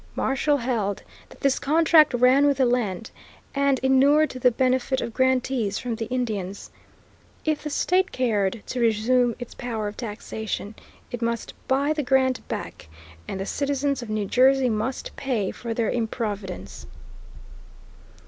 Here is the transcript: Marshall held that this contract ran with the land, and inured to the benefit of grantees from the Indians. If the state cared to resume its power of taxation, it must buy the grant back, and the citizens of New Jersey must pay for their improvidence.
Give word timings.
Marshall 0.15 0.57
held 0.57 1.03
that 1.29 1.41
this 1.41 1.59
contract 1.59 2.15
ran 2.15 2.47
with 2.47 2.57
the 2.57 2.65
land, 2.65 3.11
and 3.53 3.77
inured 3.83 4.31
to 4.31 4.39
the 4.39 4.49
benefit 4.49 4.99
of 4.99 5.13
grantees 5.13 5.77
from 5.77 5.93
the 5.93 6.07
Indians. 6.07 6.71
If 7.45 7.61
the 7.61 7.69
state 7.69 8.11
cared 8.11 8.63
to 8.65 8.79
resume 8.79 9.35
its 9.37 9.53
power 9.53 9.87
of 9.87 9.95
taxation, 9.97 10.73
it 11.11 11.21
must 11.21 11.53
buy 11.67 11.93
the 11.93 12.01
grant 12.01 12.47
back, 12.47 12.89
and 13.27 13.39
the 13.39 13.45
citizens 13.45 14.01
of 14.01 14.09
New 14.09 14.25
Jersey 14.25 14.69
must 14.71 15.15
pay 15.17 15.51
for 15.51 15.71
their 15.71 15.91
improvidence. 15.91 16.87